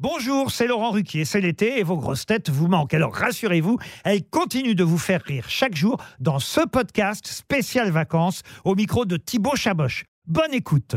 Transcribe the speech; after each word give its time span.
Bonjour, 0.00 0.50
c'est 0.50 0.66
Laurent 0.66 0.90
Ruquier, 0.90 1.24
c'est 1.24 1.40
l'été 1.40 1.78
et 1.78 1.84
vos 1.84 1.96
grosses 1.96 2.26
têtes 2.26 2.50
vous 2.50 2.66
manquent. 2.66 2.94
Alors 2.94 3.14
rassurez-vous, 3.14 3.78
elles 4.04 4.24
continuent 4.28 4.74
de 4.74 4.82
vous 4.82 4.98
faire 4.98 5.22
rire 5.22 5.44
chaque 5.48 5.76
jour 5.76 6.02
dans 6.18 6.40
ce 6.40 6.66
podcast 6.66 7.28
spécial 7.28 7.92
vacances 7.92 8.42
au 8.64 8.74
micro 8.74 9.04
de 9.04 9.16
Thibaut 9.16 9.54
Chaboch. 9.54 10.04
Bonne 10.26 10.52
écoute. 10.52 10.96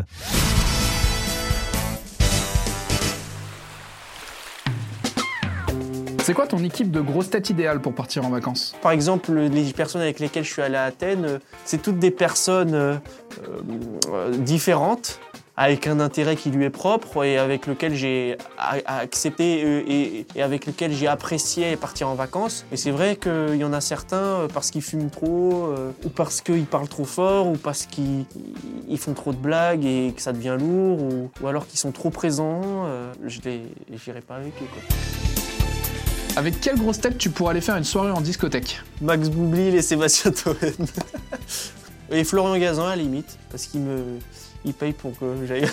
C'est 6.24 6.34
quoi 6.34 6.48
ton 6.48 6.64
équipe 6.64 6.90
de 6.90 7.00
grosses 7.00 7.30
têtes 7.30 7.52
idéale 7.52 7.80
pour 7.80 7.94
partir 7.94 8.26
en 8.26 8.30
vacances? 8.30 8.76
Par 8.82 8.92
exemple, 8.92 9.32
les 9.32 9.74
personnes 9.74 10.02
avec 10.02 10.20
lesquelles 10.20 10.44
je 10.44 10.52
suis 10.52 10.62
allé 10.64 10.76
à 10.76 10.86
Athènes, 10.86 11.26
euh, 11.26 11.40
c'est 11.66 11.84
toutes 11.84 12.00
des 12.00 12.12
personnes 12.12 12.74
euh, 12.74 12.98
euh, 14.12 14.36
différentes, 14.38 15.22
avec 15.58 15.88
un 15.88 16.00
intérêt 16.00 16.36
qui 16.36 16.52
lui 16.52 16.66
est 16.66 16.70
propre 16.70 17.24
et 17.24 17.40
avec 17.40 17.66
lequel 17.66 17.96
j'ai 17.96 18.38
accepté 18.58 19.64
euh, 19.66 19.84
et, 19.88 20.42
avec 20.42 20.68
lequel 20.68 20.94
j'ai 20.94 21.08
apprécié 21.08 21.76
partir 21.76 22.10
en 22.10 22.14
vacances. 22.14 22.64
Et 22.72 22.78
c'est 22.78 22.92
vrai 22.92 23.16
qu'il 23.16 23.56
y 23.56 23.64
en 23.64 23.74
a 23.74 23.82
certains 23.82 24.18
euh, 24.18 24.48
parce 24.54 24.70
qu'ils 24.70 24.84
fument 24.84 25.10
trop, 25.10 25.66
euh, 25.66 25.92
ou 26.06 26.10
parce 26.10 26.42
qu'ils 26.42 26.68
parlent 26.68 26.88
trop 26.88 27.06
fort, 27.06 27.48
ou 27.48 27.58
parce 27.58 27.88
qu'ils 27.88 28.26
ils 28.88 29.00
font 29.00 29.14
trop 29.14 29.34
de 29.34 29.38
blagues 29.38 29.84
et 29.84 30.14
que 30.16 30.22
ça 30.22 30.32
devient 30.32 30.58
lourd, 30.60 31.02
ou, 31.02 31.32
ou 31.42 31.48
alors 31.48 31.66
qu'ils 31.66 31.80
sont 31.80 31.92
trop 31.92 32.12
présents. 32.12 32.86
je 33.26 33.40
les, 33.44 33.64
j'irai 33.96 34.22
pas 34.22 34.36
avec 34.36 34.54
eux. 34.62 34.68
Quoi. 34.72 34.84
Avec 36.36 36.62
quelle 36.62 36.78
grosse 36.78 37.00
tête 37.00 37.18
tu 37.18 37.32
pourrais 37.32 37.52
aller 37.52 37.62
faire 37.62 37.78
une 37.78 37.84
soirée 37.84 38.12
en 38.12 38.22
discothèque? 38.22 38.80
Max 39.02 39.30
Boublil 39.30 39.74
et 39.74 39.82
Sébastien 39.82 40.32
Toen. 40.32 40.56
et 42.12 42.24
Florian 42.24 42.58
Gazan 42.58 42.86
à 42.86 42.90
la 42.90 42.96
limite, 42.96 43.38
parce 43.50 43.66
qu'il 43.68 43.82
me 43.82 44.04
il 44.66 44.74
paye 44.74 44.92
pour 44.92 45.18
que 45.18 45.26
j'aille. 45.48 45.66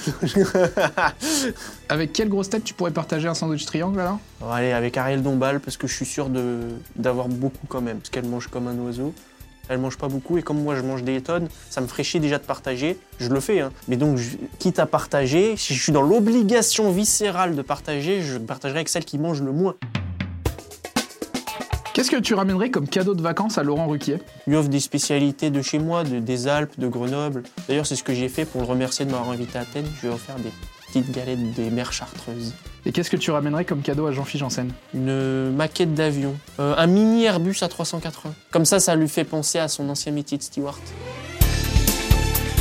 Avec 1.89 2.13
quelle 2.13 2.29
grosse 2.29 2.49
tête 2.51 2.65
tu 2.65 2.75
pourrais 2.75 2.91
partager 2.93 3.27
un 3.27 3.35
sandwich 3.35 3.65
triangle 3.67 3.99
alors? 3.99 4.19
On 4.41 4.47
va 4.47 4.55
aller 4.57 4.73
avec 4.73 4.97
Ariel 4.97 5.23
Dombal 5.23 5.61
parce 5.61 5.77
que 5.77 5.87
je 5.87 5.95
suis 5.95 6.07
sûr 6.07 6.29
d'avoir 6.97 7.29
beaucoup 7.29 7.67
quand 7.69 7.81
même, 7.81 7.99
parce 7.99 8.11
qu'elle 8.11 8.27
mange 8.27 8.47
comme 8.49 8.69
un 8.69 8.77
oiseau. 8.79 9.13
Elle 9.69 9.79
mange 9.79 9.97
pas 9.97 10.09
beaucoup 10.09 10.37
et 10.37 10.43
comme 10.43 10.63
moi 10.63 10.77
je 10.77 10.83
mange 10.83 11.03
des 11.03 11.23
tonnes, 11.23 11.49
ça 11.71 11.81
me 11.81 11.87
ferait 11.87 12.05
chier 12.05 12.21
déjà 12.21 12.39
de 12.39 12.45
partager. 12.45 12.99
Je 13.19 13.31
le 13.31 13.41
fais, 13.41 13.61
hein. 13.61 13.73
Mais 13.89 13.97
donc, 13.97 14.19
je- 14.19 14.37
quitte 14.59 14.79
à 14.79 14.85
partager, 14.85 15.57
si 15.57 15.75
je 15.75 15.83
suis 15.83 15.91
dans 15.93 16.03
l'obligation 16.03 16.93
viscérale 16.93 17.57
de 17.57 17.63
partager, 17.63 18.21
je 18.21 18.37
partagerai 18.37 18.81
avec 18.81 18.91
celle 18.91 19.07
qui 19.07 19.17
mange 19.19 19.41
le 19.41 19.53
moins. 19.53 19.75
Qu'est-ce 21.95 22.11
que 22.11 22.17
tu 22.17 22.35
ramènerais 22.35 22.71
comme 22.71 22.89
cadeau 22.89 23.15
de 23.15 23.23
vacances 23.23 23.57
à 23.57 23.63
Laurent 23.63 23.87
Ruquier? 23.87 24.19
Lui 24.49 24.57
offre 24.57 24.69
des 24.69 24.81
spécialités 24.81 25.51
de 25.51 25.63
chez 25.63 25.79
moi, 25.79 26.03
de- 26.03 26.19
des 26.19 26.49
Alpes, 26.49 26.73
de 26.79 26.89
Grenoble. 26.89 27.45
D'ailleurs, 27.69 27.87
c'est 27.87 27.95
ce 27.95 28.03
que 28.03 28.13
j'ai 28.13 28.29
fait 28.29 28.45
pour 28.45 28.61
le 28.63 28.67
remercier 28.67 29.05
de 29.05 29.13
m'avoir 29.13 29.31
invité 29.31 29.59
à 29.59 29.61
Athènes. 29.61 29.87
Je 29.97 30.07
lui 30.07 30.13
ai 30.13 30.15
offert 30.17 30.35
des 30.37 30.51
petites 30.89 31.13
galettes 31.13 31.53
des 31.55 31.71
mers 31.71 31.93
chartreuses. 31.93 32.53
Et 32.85 32.91
qu'est-ce 32.91 33.11
que 33.11 33.17
tu 33.17 33.31
ramènerais 33.31 33.65
comme 33.65 33.81
cadeau 33.83 34.07
à 34.09 34.13
Jean-Philippe 34.13 34.41
Janssen? 34.41 34.73
Une 34.93 35.51
maquette 35.55 35.95
d'avion. 35.95 36.35
Euh, 36.59 36.75
un 36.77 36.87
mini 36.89 37.25
Airbus 37.25 37.59
à 37.63 37.69
380. 37.69 38.35
Comme 38.51 38.65
ça, 38.65 38.81
ça 38.81 38.97
lui 38.97 39.09
fait 39.09 39.25
penser 39.25 39.61
à 39.61 39.69
son 39.69 39.89
ancien 39.89 40.11
métier 40.11 40.37
de 40.37 40.43
steward. 40.43 40.81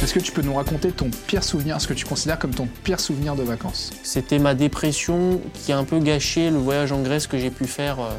Est-ce 0.03 0.13
que 0.13 0.19
tu 0.19 0.31
peux 0.31 0.41
nous 0.43 0.53
raconter 0.53 0.91
ton 0.91 1.09
pire 1.27 1.43
souvenir, 1.43 1.81
ce 1.81 1.87
que 1.87 1.93
tu 1.93 2.05
considères 2.05 2.37
comme 2.37 2.53
ton 2.53 2.67
pire 2.83 2.99
souvenir 2.99 3.35
de 3.35 3.41
vacances? 3.41 3.91
C'était 4.03 4.37
ma 4.37 4.53
dépression 4.53 5.41
qui 5.55 5.71
a 5.71 5.77
un 5.79 5.85
peu 5.85 5.97
gâché 5.99 6.51
le 6.51 6.57
voyage 6.57 6.91
en 6.91 7.01
Grèce 7.01 7.25
que 7.25 7.37
j'ai 7.39 7.49
pu 7.49 7.65
faire 7.65 7.99
euh, 8.01 8.09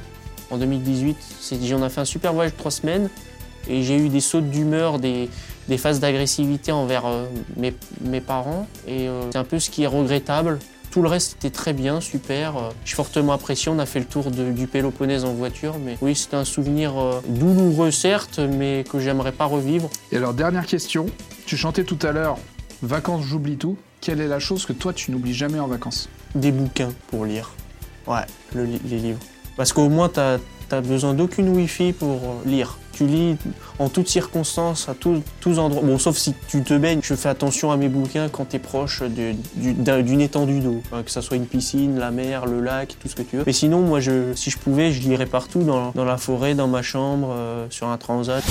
en 0.50 0.58
2018. 0.58 1.16
C'est- 1.40 1.62
J'en 1.64 1.84
ai 1.84 1.90
fait 1.90 2.00
un 2.00 2.04
super 2.04 2.32
voyage 2.32 2.52
de 2.52 2.58
trois 2.58 2.70
semaines 2.70 3.08
et 3.68 3.82
j'ai 3.82 3.96
eu 3.96 4.08
des 4.08 4.20
sautes 4.20 4.50
d'humeur, 4.50 4.98
des, 4.98 5.28
des 5.68 5.78
phases 5.78 6.00
d'agressivité 6.00 6.72
envers 6.72 7.06
euh, 7.06 7.24
mes, 7.56 7.74
mes 8.02 8.20
parents. 8.20 8.66
Et 8.86 9.08
euh, 9.08 9.22
c'est 9.32 9.38
un 9.38 9.44
peu 9.44 9.58
ce 9.58 9.70
qui 9.70 9.82
est 9.84 9.86
regrettable. 9.86 10.58
Tout 10.90 11.02
le 11.02 11.08
reste 11.08 11.36
était 11.38 11.50
très 11.50 11.72
bien, 11.72 12.00
super. 12.00 12.56
Euh, 12.56 12.60
J'ai 12.84 12.94
fortement 12.94 13.32
apprécié. 13.32 13.70
On 13.72 13.78
a 13.80 13.86
fait 13.86 13.98
le 13.98 14.04
tour 14.04 14.30
de- 14.30 14.52
du 14.52 14.66
Péloponnèse 14.68 15.24
en 15.24 15.32
voiture. 15.34 15.76
Mais 15.84 15.96
oui, 16.02 16.14
c'était 16.14 16.36
un 16.36 16.44
souvenir 16.44 16.96
euh, 16.96 17.20
douloureux, 17.26 17.90
certes, 17.90 18.38
mais 18.38 18.84
que 18.88 19.00
j'aimerais 19.00 19.32
pas 19.32 19.46
revivre. 19.46 19.90
Et 20.12 20.16
alors, 20.18 20.34
dernière 20.34 20.66
question. 20.66 21.06
Tu 21.46 21.56
chantais 21.56 21.84
tout 21.84 21.98
à 22.02 22.12
l'heure 22.12 22.36
Vacances, 22.82 23.24
j'oublie 23.24 23.56
tout. 23.56 23.76
Quelle 24.00 24.20
est 24.20 24.28
la 24.28 24.38
chose 24.38 24.66
que 24.66 24.74
toi 24.74 24.92
tu 24.92 25.10
n'oublies 25.10 25.32
jamais 25.32 25.58
en 25.58 25.66
vacances? 25.66 26.08
Des 26.34 26.52
bouquins 26.52 26.92
pour 27.08 27.24
lire. 27.24 27.52
Ouais, 28.06 28.20
le 28.54 28.64
les 28.66 28.98
livres. 28.98 29.18
Parce 29.56 29.72
qu'au 29.72 29.88
moins, 29.88 30.08
tu 30.08 30.20
n'as 30.20 30.80
besoin 30.80 31.14
d'aucune 31.14 31.48
Wi-Fi 31.48 31.92
pour 31.92 32.16
euh, 32.16 32.48
lire. 32.48 32.78
Tu 32.92 33.06
lis 33.06 33.36
en 33.80 33.88
toutes 33.88 34.08
circonstances, 34.08 34.88
à 34.88 34.94
tous, 34.94 35.20
tous 35.40 35.58
endroits. 35.58 35.82
Bon, 35.82 35.98
sauf 35.98 36.16
si 36.16 36.32
tu 36.48 36.62
te 36.62 36.74
baignes. 36.74 37.00
Je 37.02 37.14
fais 37.14 37.28
attention 37.28 37.72
à 37.72 37.76
mes 37.76 37.88
bouquins 37.88 38.28
quand 38.28 38.50
tu 38.50 38.56
es 38.56 38.58
proche 38.60 39.02
d'une 39.02 40.20
étendue 40.20 40.60
d'eau. 40.60 40.80
Enfin, 40.86 41.02
que 41.02 41.10
ça 41.10 41.20
soit 41.20 41.36
une 41.36 41.46
piscine, 41.46 41.98
la 41.98 42.12
mer, 42.12 42.46
le 42.46 42.60
lac, 42.60 42.96
tout 43.00 43.08
ce 43.08 43.16
que 43.16 43.22
tu 43.22 43.36
veux. 43.36 43.42
Mais 43.46 43.52
sinon, 43.52 43.80
moi, 43.80 43.98
je, 43.98 44.32
si 44.34 44.50
je 44.50 44.58
pouvais, 44.58 44.92
je 44.92 45.00
lirais 45.08 45.26
partout, 45.26 45.64
dans, 45.64 45.90
dans 45.90 46.04
la 46.04 46.18
forêt, 46.18 46.54
dans 46.54 46.68
ma 46.68 46.82
chambre, 46.82 47.30
euh, 47.32 47.66
sur 47.70 47.88
un 47.88 47.96
transat. 47.96 48.44